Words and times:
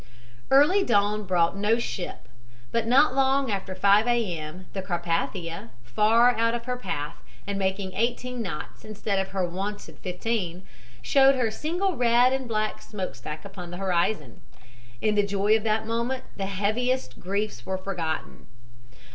"Early 0.49 0.83
dawn 0.83 1.25
brought 1.25 1.55
no 1.55 1.77
ship, 1.77 2.27
but 2.71 2.87
not 2.87 3.13
long 3.13 3.51
after 3.51 3.75
5 3.75 4.07
A. 4.07 4.35
M. 4.39 4.65
the 4.73 4.81
Carpathia, 4.81 5.69
far 5.83 6.31
out 6.35 6.55
of 6.55 6.65
her 6.65 6.75
path 6.75 7.17
and 7.45 7.59
making 7.59 7.93
eighteen 7.93 8.41
knots, 8.41 8.83
instead 8.83 9.19
of 9.19 9.27
her 9.27 9.45
wonted 9.47 9.99
fifteen, 9.99 10.65
showed 11.03 11.35
her 11.35 11.51
single 11.51 11.95
red 11.97 12.33
and 12.33 12.47
black 12.47 12.81
smokestack 12.81 13.45
upon 13.45 13.69
the 13.69 13.77
horizon. 13.77 14.41
In 15.01 15.13
the 15.13 15.21
joy 15.21 15.55
of 15.55 15.61
that 15.65 15.85
moment, 15.85 16.23
the 16.35 16.47
heaviest 16.47 17.19
griefs 17.19 17.63
were 17.63 17.77
forgotten. 17.77 18.47